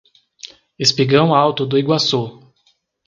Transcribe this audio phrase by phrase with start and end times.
[0.79, 2.41] Espigão Alto do Iguaçu